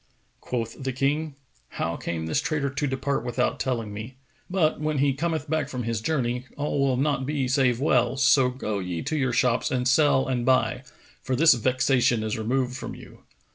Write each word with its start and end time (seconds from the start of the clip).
Quoth 0.39 0.81
the 0.83 0.91
King, 0.91 1.35
"How 1.77 1.95
came 1.95 2.25
this 2.25 2.41
traitor 2.41 2.71
to 2.71 2.87
depart 2.87 3.23
without 3.23 3.59
telling 3.59 3.93
me? 3.93 4.17
But, 4.49 4.79
when 4.81 4.97
he 4.97 5.13
cometh 5.13 5.47
back 5.47 5.69
from 5.69 5.83
his 5.83 6.01
journey, 6.01 6.47
all 6.57 6.79
will 6.79 6.97
not 6.97 7.23
be 7.27 7.47
save 7.47 7.77
well[FN#458]: 7.77 8.17
so 8.19 8.49
go 8.49 8.79
ye 8.79 9.03
to 9.03 9.15
your 9.15 9.31
shops 9.31 9.69
and 9.69 9.87
sell 9.87 10.27
and 10.27 10.43
buy, 10.43 10.81
for 11.21 11.35
this 11.35 11.53
vexation 11.53 12.23
is 12.23 12.35
removed 12.35 12.75
from 12.75 12.95
you." 12.95 13.21